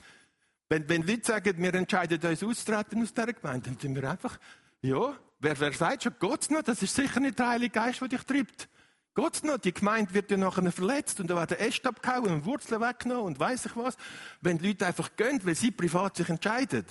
[0.70, 4.40] Wenn, wenn Leute sagen, wir entscheiden uns auszutreten aus dieser Gemeinde, dann sind wir einfach,
[4.82, 8.08] ja, wer, wer sagt schon, Gott noch, das ist sicher nicht der Heilige Geist, der
[8.08, 8.70] dich treibt.
[9.14, 12.80] Gott noch, die Gemeinde wird ja nachher verletzt und da werden Äste abgehauen und Wurzeln
[12.80, 13.98] weggenommen und weiss ich was.
[14.40, 16.86] Wenn die Leute einfach gehen, weil sie privat sich entscheiden,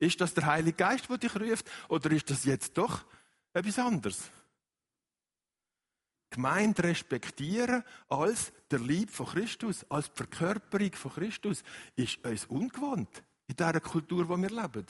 [0.00, 3.04] ist das der Heilige Geist, der dich ruft, oder ist das jetzt doch
[3.52, 4.30] etwas anderes?
[6.32, 11.62] Gemeinde respektieren als der Lieb von Christus, als die Verkörperung von Christus,
[11.94, 14.86] ist uns ungewohnt in dieser Kultur, wo wir leben.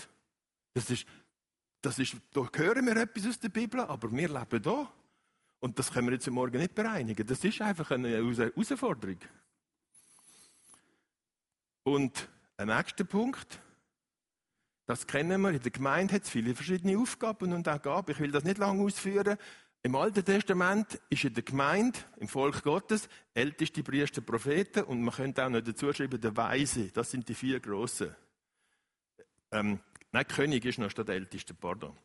[0.75, 1.07] Das ist,
[1.83, 4.91] das ist, da hören wir etwas aus der Bibel, aber wir leben da.
[5.61, 7.27] Und das können wir jetzt Morgen nicht bereinigen.
[7.27, 9.19] Das ist einfach eine Herausforderung.
[11.85, 13.61] Und ein nächster Punkt,
[14.87, 18.11] das kennen wir, in der Gemeinde hat es viele verschiedene Aufgaben und auch Gaben.
[18.13, 19.39] Ich will das nicht lange ausführen.
[19.85, 25.12] Im Alten Testament ist in der Gemeinde, im Volk Gottes, älteste Priester Propheten und man
[25.12, 26.92] könnte auch noch dazu schreiben, der Weise.
[26.92, 28.14] Das sind die vier Grossen.
[29.51, 29.81] Ähm,
[30.12, 31.97] nein, König ist noch statt älteste, pardon.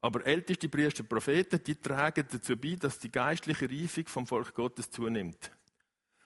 [0.00, 4.92] Aber älteste Priester Propheten, die tragen dazu bei, dass die geistliche Reifung vom Volk Gottes
[4.92, 5.50] zunimmt.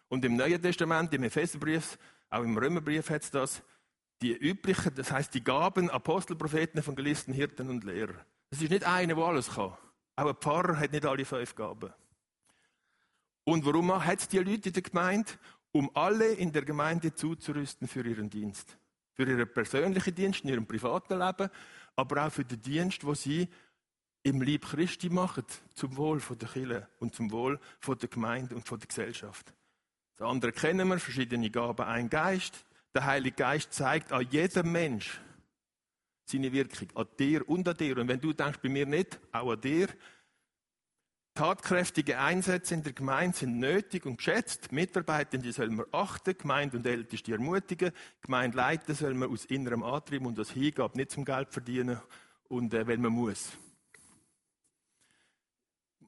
[0.09, 3.63] Und im Neuen Testament, im Epheserbrief, auch im Römerbrief hat es das,
[4.21, 8.27] die üblichen, das heißt die Gaben, Apostel, Propheten, Evangelisten, Hirten und Lehrer.
[8.51, 9.73] Es ist nicht einer, der alles kann.
[10.17, 11.93] Auch ein Pfarrer hat nicht alle fünf Gaben.
[13.45, 15.33] Und warum hat es die Leute in der Gemeinde?
[15.73, 18.79] Um alle in der Gemeinde zuzurüsten für ihren Dienst.
[19.13, 21.51] Für ihren persönlichen Dienst, in ihrem privaten Leben,
[21.97, 23.49] aber auch für den Dienst, wo sie
[24.23, 28.79] im Lieb Christi machen, zum Wohl der Kirche und zum Wohl der Gemeinde und der
[28.79, 29.53] Gesellschaft.
[30.17, 32.65] Das andere kennen wir, verschiedene Gaben, ein Geist.
[32.95, 35.21] Der Heilige Geist zeigt an jedem Mensch
[36.25, 37.99] seine Wirkung, an dir und an dir.
[37.99, 39.89] Und wenn du denkst, bei mir nicht, auch an dir,
[41.37, 44.71] Tatkräftige Einsätze in der Gemeinde sind nötig und geschätzt.
[44.71, 47.91] Mitarbeitende sollen wir achten, Gemeinde und Älteste ermutigen.
[48.23, 52.01] Gemeinde leiten sollen wir aus innerem Antrieb und aus Hingabe, nicht zum Geld verdienen
[52.47, 53.59] und äh, weil man muss.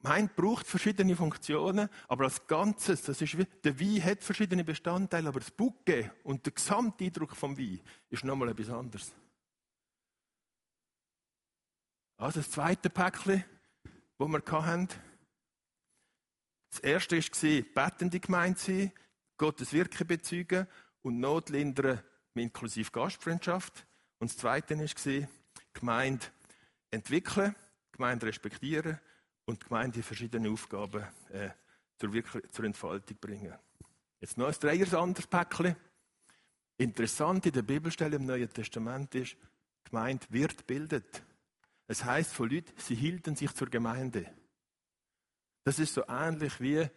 [0.01, 5.27] Gemeinde braucht verschiedene Funktionen, aber als Ganzes, das ist wie, der Wein hat verschiedene Bestandteile,
[5.27, 9.13] aber das Bouquet und der Gesamteindruck vom Wein ist nochmal etwas anderes.
[12.17, 13.43] Also das zweite Päckchen,
[14.17, 14.89] das wir hatten,
[16.71, 18.91] das erste war, betende Gemeinde sein,
[19.37, 20.67] Gottes Wirken bezeugen
[21.03, 22.01] und Not lindern
[22.33, 23.85] inklusive Gastfreundschaft.
[24.19, 25.27] Und das zweite war,
[25.73, 26.25] Gemeinde
[26.89, 27.55] entwickeln,
[27.91, 28.99] Gemeinde respektieren
[29.45, 31.49] und Gemeinde verschiedene Aufgaben äh,
[31.97, 33.53] zur, Wirk zur Entfaltung bringen.
[34.19, 35.75] Jetzt noch ein Dreiers anderes Päckchen.
[36.77, 39.37] Interessant in der Bibelstelle im Neuen Testament ist,
[39.83, 41.23] Gemeinde wird bildet.
[41.87, 44.29] Es heißt von Leuten, sie hielten sich zur Gemeinde.
[45.63, 46.87] Das ist so ähnlich wie,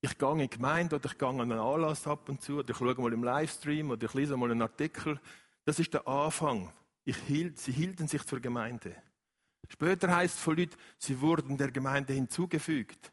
[0.00, 2.70] ich gehe in die Gemeinde oder ich gehe an einen Anlass ab und zu oder
[2.70, 5.20] ich schaue mal im Livestream oder ich lese mal einen Artikel.
[5.64, 6.72] Das ist der Anfang.
[7.04, 8.96] Hielt, sie hielten sich zur Gemeinde.
[9.68, 13.12] Später heißt es von Leuten, sie wurden der Gemeinde hinzugefügt.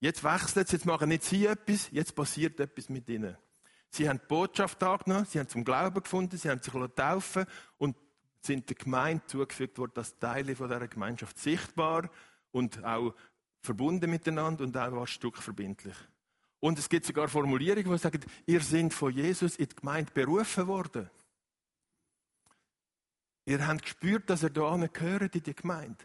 [0.00, 3.36] Jetzt wechselt es, jetzt machen nicht sie etwas, jetzt passiert etwas mit ihnen.
[3.88, 7.46] Sie haben die Botschaft angenommen, sie haben zum Glauben gefunden, sie haben sich taufen
[7.78, 7.96] und
[8.44, 12.10] sind der Gemeinde zugefügt worden als Teile von dieser Gemeinschaft sichtbar
[12.52, 13.14] und auch
[13.60, 15.96] verbunden miteinander und auch ein Stück verbindlich.
[16.60, 20.66] Und es gibt sogar Formulierungen, die sagen, ihr seid von Jesus in die Gemeinde berufen
[20.66, 21.10] worden.
[23.46, 26.04] Ihr habt gespürt, dass ihr da gehört in die Gemeinde.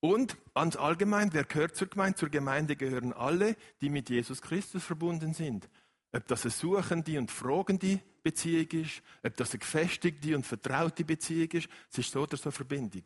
[0.00, 2.18] Und ans Allgemein, wer gehört zur Gemeinde?
[2.18, 5.68] Zur Gemeinde gehören alle, die mit Jesus Christus verbunden sind.
[6.12, 11.68] Ob das suchende und fragende Beziehung ist, ob das eine gefestigte und vertraute Beziehung ist,
[11.90, 13.04] es ist so oder so eine Verbindung.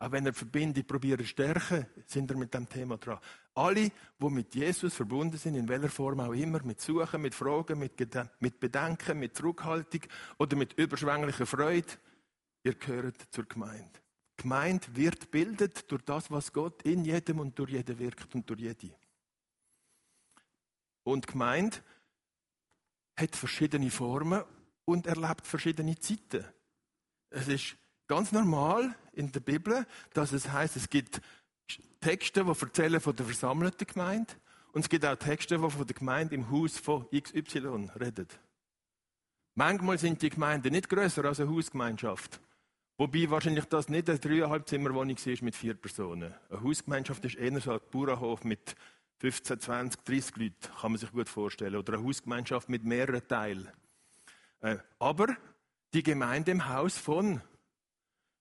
[0.00, 3.18] Auch wenn er Verbindung probiert zu stärken, sind wir mit dem Thema dran.
[3.54, 7.80] Alle, die mit Jesus verbunden sind, in welcher Form auch immer, mit Suchen, mit Fragen,
[7.80, 7.98] mit,
[8.38, 10.02] mit Bedenken, mit Zurückhaltung
[10.38, 11.88] oder mit überschwänglicher Freude,
[12.62, 13.90] ihr gehört zur Gemeinde.
[14.38, 18.48] Die Gemeinde wird bildet durch das, was Gott in jedem und durch jeden wirkt und
[18.48, 18.94] durch jede.
[21.02, 21.78] Und Gemeinde
[23.18, 24.42] hat verschiedene Formen
[24.84, 26.44] und erlebt verschiedene Zeiten.
[27.30, 27.76] Es ist
[28.06, 31.20] ganz normal in der Bibel, dass es heißt, es gibt
[32.00, 34.32] Texte, die erzählen von der versammelten Gemeinde
[34.72, 38.28] und es gibt auch Texte, die von der Gemeinde im Haus von XY reden.
[39.54, 42.40] Manchmal sind die Gemeinden nicht größer als eine Hausgemeinschaft.
[42.96, 46.34] Wobei wahrscheinlich das nicht eine dreieinhalb Zimmerwohnung ist mit vier Personen.
[46.48, 48.76] Eine Hausgemeinschaft ist eher so ein Bauernhof mit
[49.18, 51.76] 15, 20, 30 Leuten, kann man sich gut vorstellen.
[51.76, 53.68] Oder eine Hausgemeinschaft mit mehreren Teilen.
[54.60, 55.36] Äh, aber
[55.92, 57.40] die Gemeinde im Haus von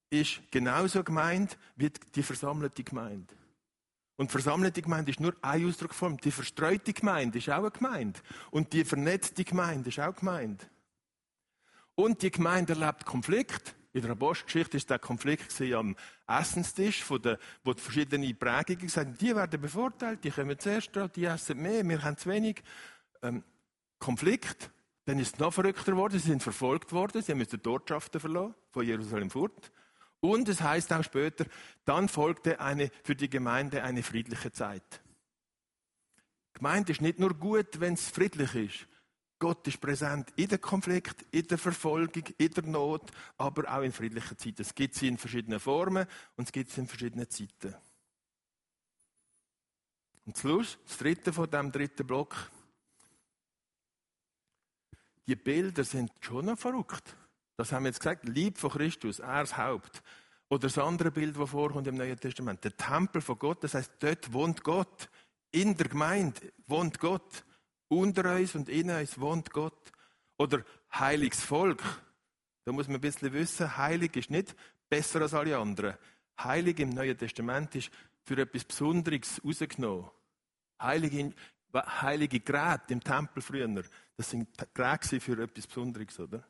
[0.09, 3.33] ist genauso gemeint wie die versammelte Gemeinde.
[4.15, 8.19] Und versammelte Gemeinde ist nur ein Ausdruck Die verstreute Gemeinde ist auch eine Gemeinde.
[8.49, 10.65] Und die vernetzte Gemeinde ist auch eine Gemeinde.
[11.93, 13.75] Und die Gemeinde erlebt Konflikt.
[13.93, 15.95] In der Apostelgeschichte ist der Konflikt am
[16.27, 17.35] Essenstisch, wo die
[17.81, 22.03] verschiedenen Prägungen gesagt haben, die werden bevorteilt, die kommen zuerst dran, die essen mehr, wir
[22.03, 22.61] haben zu wenig.
[23.21, 23.43] Ähm,
[23.99, 24.69] Konflikt.
[25.05, 28.53] Dann ist es noch verrückter geworden, sie sind verfolgt worden, sie mussten die Ortschaften verloren,
[28.71, 29.71] von Jerusalem fort.
[30.19, 31.45] Und es heißt auch später,
[31.85, 35.01] dann folgte eine, für die Gemeinde eine friedliche Zeit.
[36.53, 38.87] Gemeinde ist nicht nur gut, wenn es friedlich ist.
[39.39, 43.03] Gott ist präsent in der Konflikt, in der Verfolgung, in der Not,
[43.37, 44.61] aber auch in friedlichen Zeiten.
[44.61, 47.75] Es gibt sie in verschiedenen Formen und es gibt sie in verschiedenen Zeiten.
[50.25, 52.35] Und Schluss, das dritte von dem dritten Block.
[55.27, 57.15] Die Bilder sind schon noch verrückt.
[57.57, 58.27] Das haben wir jetzt gesagt.
[58.27, 60.01] Lieb von Christus, er das Haupt.
[60.49, 62.63] Oder das andere Bild, das vorkommt im Neuen Testament.
[62.63, 65.09] Der Tempel von Gott, das heißt, dort wohnt Gott.
[65.51, 67.43] In der Gemeinde wohnt Gott.
[67.89, 69.91] Unter uns und in uns wohnt Gott.
[70.37, 71.81] Oder heiliges Volk.
[72.65, 74.55] Da muss man ein bisschen wissen, heilig ist nicht
[74.89, 75.95] besser als alle anderen.
[76.39, 77.89] Heilig im Neuen Testament ist
[78.23, 80.09] für etwas Besonderes rausgenommen.
[80.81, 81.33] Heilige,
[81.73, 83.83] heilige Geräte im Tempel früher,
[84.15, 86.43] das sind Geräte für etwas Besonderes, oder?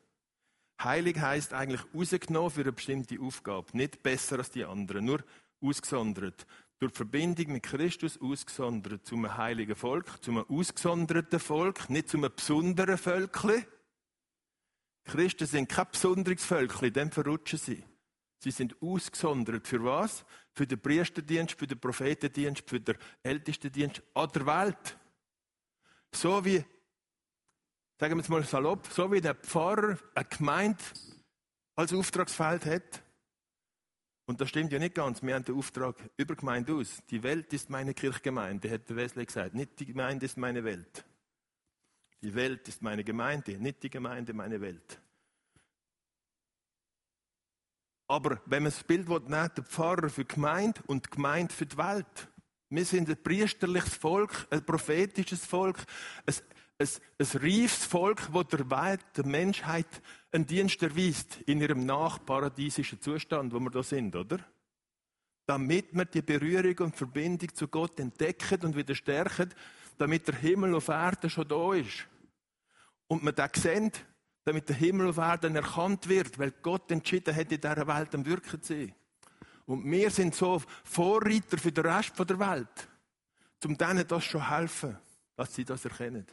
[0.82, 3.76] Heilig heißt eigentlich rausgenommen für eine bestimmte Aufgabe.
[3.76, 5.24] Nicht besser als die anderen, nur
[5.60, 6.46] ausgesondert.
[6.80, 13.64] Durch Verbindung mit Christus ausgesondert zum heiligen Volk, zum ausgesonderten Volk, nicht zum besonderen Völkchen.
[15.04, 17.82] Christen sind kein besonderes Völkchen, dann verrutschen sie.
[18.40, 19.66] Sie sind ausgesondert.
[19.66, 20.24] Für was?
[20.52, 24.98] Für den Priesterdienst, für den Prophetendienst, für den Ältestendienst an der Welt.
[26.12, 26.64] So wie,
[27.98, 30.84] sagen wir es mal salopp, so wie der Pfarrer eine Gemeinde
[31.74, 33.02] als Auftragsfeld hat.
[34.28, 35.22] Und das stimmt ja nicht ganz.
[35.22, 37.02] Wir haben den Auftrag über Gemeinde aus.
[37.08, 39.54] Die Welt ist meine Kirchgemeinde, hat Wesley gesagt.
[39.54, 41.06] Nicht die Gemeinde ist meine Welt.
[42.20, 45.00] Die Welt ist meine Gemeinde, nicht die Gemeinde meine Welt.
[48.06, 51.54] Aber wenn man das Bild will, nehmen, der Pfarrer für die Gemeinde und die Gemeinde
[51.54, 52.28] für die Welt.
[52.68, 55.78] Wir sind ein priesterliches Volk, ein prophetisches Volk,
[56.26, 56.34] ein,
[56.76, 56.88] ein,
[57.18, 63.52] ein reifes Volk, das der Welt, der Menschheit einen Dienst erweist in ihrem nachparadiesischen Zustand,
[63.52, 64.38] wo wir da sind, oder?
[65.46, 69.54] Damit wir die Berührung und Verbindung zu Gott entdecken und wieder stärken,
[69.96, 72.06] damit der Himmel auf Erden schon da ist.
[73.06, 73.90] Und wir das sehen,
[74.44, 78.26] damit der Himmel auf Erden erkannt wird, weil Gott entschieden hat, in dieser Welt am
[78.26, 78.94] Wirken zu sein.
[79.64, 82.88] Und wir sind so Vorreiter für den Rest der Welt,
[83.64, 84.96] um denen das schon helfen,
[85.36, 86.26] dass sie das erkennen.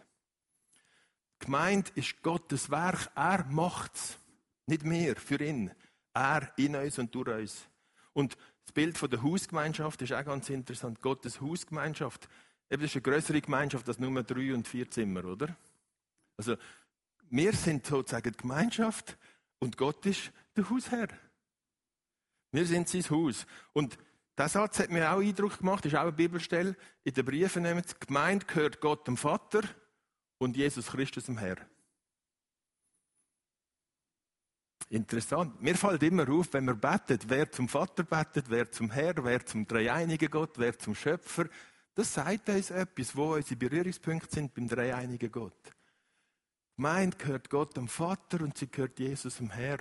[1.46, 4.18] Gemeint ist Gottes Werk, er macht's.
[4.66, 5.72] Nicht mehr für ihn.
[6.12, 7.68] Er in uns und durch uns.
[8.14, 11.02] Und das Bild von der Hausgemeinschaft ist auch ganz interessant.
[11.02, 12.28] Gottes Hausgemeinschaft.
[12.68, 15.56] Eben, das ist eine größere Gemeinschaft als nur drei und vier Zimmer, oder?
[16.36, 16.56] Also,
[17.30, 19.16] wir sind sozusagen die Gemeinschaft
[19.60, 21.10] und Gott ist der Hausherr.
[22.52, 23.46] Wir sind sein Haus.
[23.72, 24.00] Und
[24.36, 26.76] der Satz hat mir auch Eindruck gemacht, ist auch eine Bibelstelle.
[27.04, 29.62] In den Briefen nehmen Gemeinde gehört Gott dem Vater
[30.46, 31.58] und Jesus Christus dem Herr.
[34.90, 35.60] Interessant.
[35.62, 39.44] Mir fällt immer auf, wenn wir betet, wer zum Vater betet, wer zum Herr, wer
[39.44, 41.50] zum dreieinigen Gott, wer zum Schöpfer.
[41.96, 45.74] Das sagt uns etwas, wo unsere Berührungspunkte sind beim dreieinigen Gott.
[46.78, 49.80] Gemeint gehört Gott dem Vater und sie gehört Jesus dem Herr.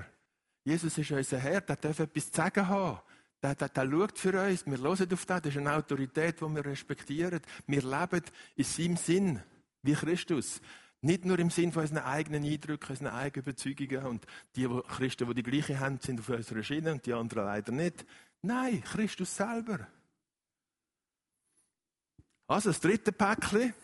[0.64, 3.00] Jesus ist unser Herr, der darf etwas zu sagen haben.
[3.42, 6.54] Der, der, der schaut für uns, wir hören auf das, das ist eine Autorität, die
[6.54, 7.40] wir respektieren.
[7.66, 8.22] Wir leben
[8.56, 9.42] in seinem Sinn,
[9.84, 10.60] wie Christus.
[11.00, 15.34] Nicht nur im Sinn von unseren eigenen Eindrücken, unseren eigenen Überzeugungen und die, Christen, die
[15.34, 18.06] die gleiche haben, sind auf unserer Schiene und die anderen leider nicht.
[18.40, 19.86] Nein, Christus selber.
[22.46, 23.74] Also das dritte Päckchen.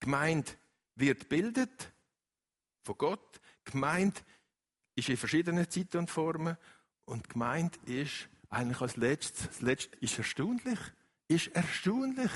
[0.00, 0.56] Gemeint
[0.94, 1.92] wird bildet
[2.82, 3.40] von Gott.
[3.64, 4.24] Gemeint
[4.94, 6.56] ist in verschiedenen Zeiten und Formen.
[7.04, 10.78] Und gemeint ist eigentlich als letztes, das letzte ist erstaunlich.
[11.28, 12.30] Ist erstaunlich,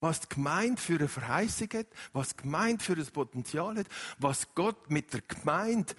[0.00, 3.86] was die Gemeinde für eine Verheißung hat, was die Gemeinde für ein Potenzial hat,
[4.18, 5.94] was Gott mit der Gemeinde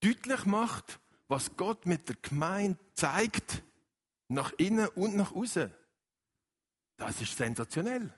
[0.00, 3.62] deutlich macht, was Gott mit der Gemeinde zeigt,
[4.28, 5.72] nach innen und nach außen.
[6.96, 8.12] Das ist sensationell.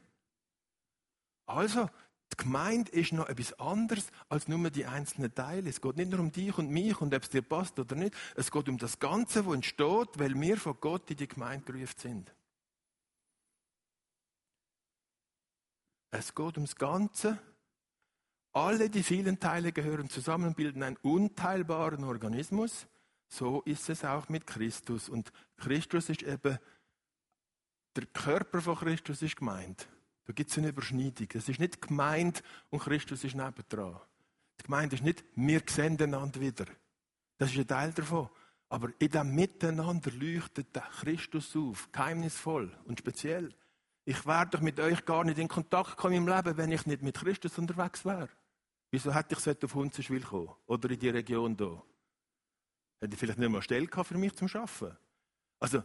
[1.46, 1.88] Also,
[2.32, 5.70] die Gemeinde ist noch etwas anderes als nur die einzelnen Teile.
[5.70, 8.14] Es geht nicht nur um dich und mich und ob es dir passt oder nicht.
[8.34, 11.98] Es geht um das Ganze, was entsteht, weil wir von Gott in die Gemeinde gerufen
[11.98, 12.36] sind.
[16.11, 17.38] Es geht ums Ganze.
[18.53, 22.87] Alle die vielen Teile gehören zusammen und bilden einen unteilbaren Organismus.
[23.29, 25.09] So ist es auch mit Christus.
[25.09, 26.59] Und Christus ist eben,
[27.97, 29.88] der Körper von Christus ist gemeint.
[30.25, 31.29] Da gibt es eine Überschneidung.
[31.35, 34.01] Es ist nicht gemeint und Christus ist nebendran.
[34.61, 36.66] Die Gemeinde ist nicht, wir sehen einander wieder.
[37.38, 38.29] Das ist ein Teil davon.
[38.69, 43.55] Aber in diesem Miteinander leuchtet der Christus auf, geheimnisvoll und speziell.
[44.09, 47.03] Ich wäre doch mit euch gar nicht in Kontakt kommen im Leben, wenn ich nicht
[47.03, 48.29] mit Christus unterwegs wäre.
[48.92, 50.55] Wieso hätte ich auf Hunzenschwil kommen?
[50.66, 51.83] Oder in die Region hier?
[53.01, 54.97] Hätte ich vielleicht nicht mal Stelle für mich zum Arbeiten?
[55.59, 55.83] Also,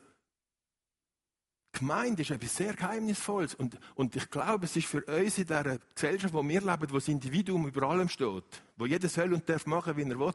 [1.72, 3.56] Gemeinde ist etwas sehr Geheimnisvolles.
[3.56, 6.96] Und, und ich glaube, es ist für uns in dieser Gesellschaft, wo wir leben, wo
[6.96, 10.34] das Individuum über allem steht, wo jeder soll und darf machen, wie er will,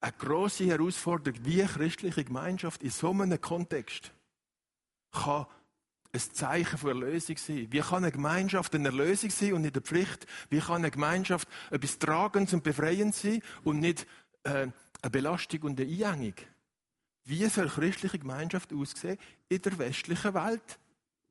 [0.00, 4.12] eine grosse Herausforderung, wie christliche Gemeinschaft in so einem Kontext
[5.12, 5.46] kann
[6.12, 7.68] ein Zeichen von Erlösung sein.
[7.70, 10.26] Wie kann eine Gemeinschaft eine Erlösung sein und nicht eine Pflicht?
[10.48, 14.06] Wie kann eine Gemeinschaft etwas Tragendes und Befreiendes sein und nicht
[14.44, 14.68] äh,
[15.02, 16.34] eine Belastung und eine Einengung?
[17.24, 20.78] Wie soll christliche Gemeinschaft aussehen in der westlichen Welt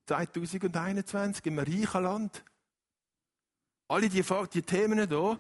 [0.08, 2.44] 2021 im reichen Land?
[3.90, 4.24] Alle die,
[4.54, 5.40] die Themen hier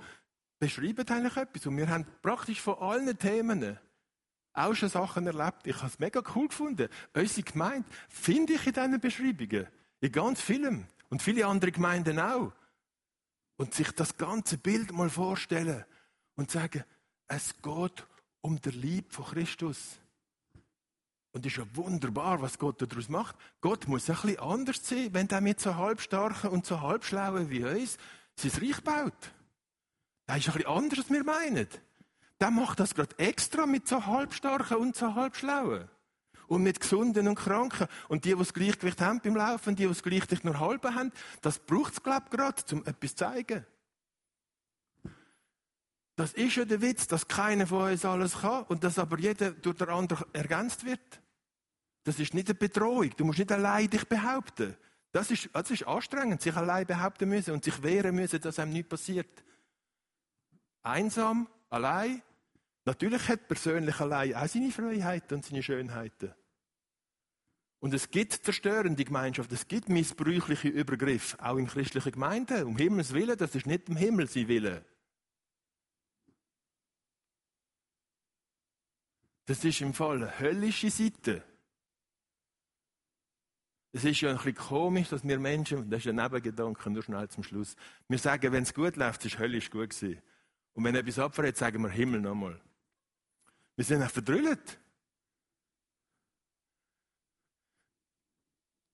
[0.57, 1.65] beschreiben eigentlich etwas.
[1.65, 3.77] Und wir haben praktisch von allen Themen
[4.53, 5.65] auch schon Sachen erlebt.
[5.65, 6.89] Ich habe es mega cool gefunden.
[7.13, 9.67] Unsere Gemeinde finde ich in diesen Beschreibungen.
[10.01, 10.87] In ganz vielen.
[11.09, 12.51] Und viele andere Gemeinden auch.
[13.57, 15.83] Und sich das ganze Bild mal vorstellen
[16.35, 16.83] und sagen,
[17.27, 18.07] es geht
[18.41, 19.99] um den Lieb von Christus.
[21.31, 23.35] Und es ist ja wunderbar, was Gott daraus macht.
[23.61, 27.63] Gott muss ein bisschen anders sein, wenn er mit so halbstarken und so halbschlauen wie
[27.63, 27.97] uns
[28.35, 29.31] sein Reich baut.
[30.25, 31.67] Das ist ein bisschen anders, als wir meinen.
[32.39, 35.89] Der macht das gerade extra mit so halbstarken und so halbschlauen.
[36.47, 37.87] Und mit Gesunden und Kranken.
[38.07, 41.11] Und die, die das Gleichgewicht haben beim Laufen, die, die das Gleichgewicht nur halb haben,
[41.41, 43.65] das braucht es, glaube ich, gerade, um etwas zu zeigen.
[46.15, 49.51] Das ist ja der Witz, dass keiner von uns alles kann und dass aber jeder
[49.51, 51.21] durch den anderen ergänzt wird.
[52.03, 53.11] Das ist nicht eine Bedrohung.
[53.15, 54.75] Du musst nicht allein dich behaupten.
[55.11, 58.73] Das ist, das ist anstrengend, sich allein behaupten müssen und sich wehren müssen, dass einem
[58.73, 59.29] nichts passiert.
[60.83, 62.21] Einsam, allein.
[62.85, 66.33] Natürlich hat persönlich allein auch seine Freiheiten und seine Schönheiten.
[67.79, 72.63] Und es gibt zerstörende Gemeinschaft, es gibt missbräuchliche Übergriffe, auch in christlichen Gemeinden.
[72.63, 74.85] Um Himmels Willen, das ist nicht im Himmel sein Wille.
[79.45, 81.43] Das ist im Fall eine höllische Seite.
[83.91, 87.27] Es ist ja ein bisschen komisch, dass wir Menschen, das ist ein Nebengedanke, nur schnell
[87.29, 87.75] zum Schluss,
[88.07, 90.21] wir sagen, wenn es gut läuft, ist höllisch gut gewesen.
[90.73, 92.61] Und wenn etwas abfällt, sagen wir Himmel nochmal.
[93.79, 94.77] Wir sind auch verdrüllt.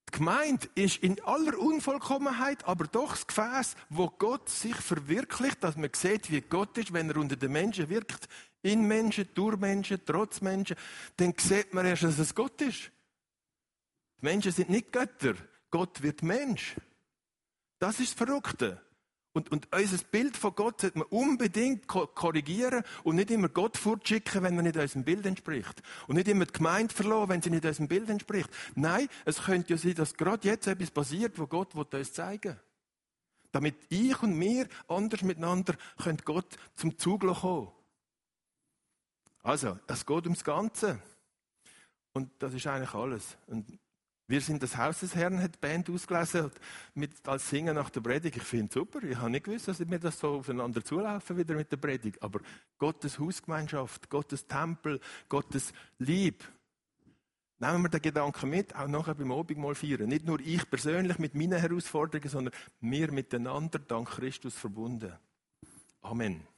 [0.07, 5.75] Die Gemeinde ist in aller Unvollkommenheit, aber doch das Gefäß, wo Gott sich verwirklicht, dass
[5.75, 8.27] man sieht, wie Gott ist, wenn er unter den Menschen wirkt.
[8.61, 10.77] In Menschen, durch Menschen, trotz Menschen.
[11.17, 12.91] Dann sieht man erst, dass es Gott ist.
[14.21, 15.33] Die Menschen sind nicht Götter.
[15.71, 16.75] Gott wird Mensch.
[17.79, 18.84] Das ist das Verrückte.
[19.35, 24.41] Und, und unser Bild von Gott sollte man unbedingt korrigieren und nicht immer Gott fortschicken,
[24.43, 25.83] wenn er nicht unserem Bild entspricht.
[26.07, 28.49] Und nicht immer die Gemeinde verloren, wenn sie nicht unserem Bild entspricht.
[28.75, 32.61] Nein, es könnte ja sein, dass gerade jetzt etwas passiert, wo Gott uns zeigen will.
[33.51, 37.71] Damit ich und wir anders miteinander können Gott zum Zug kommen.
[39.43, 41.01] Also, es geht ums Ganze.
[42.13, 43.35] Und das ist eigentlich alles.
[43.47, 43.67] Und
[44.27, 46.51] wir sind das Haus des Herrn, hat die Band ausgelesen,
[46.95, 48.37] mit, als Singen nach der Predigt.
[48.37, 49.03] Ich finde es super.
[49.03, 52.21] Ich habe nicht gewusst, dass wir das so aufeinander zulaufen wieder mit der Predigt.
[52.23, 52.39] Aber
[52.79, 54.99] Gottes Hausgemeinschaft, Gottes Tempel,
[55.29, 56.43] Gottes Lieb.
[57.59, 60.09] Nehmen wir den Gedanken mit, auch nachher beim Abendmahl feiern.
[60.09, 65.13] Nicht nur ich persönlich mit meinen Herausforderungen, sondern wir miteinander dank Christus verbunden.
[66.01, 66.54] Amen.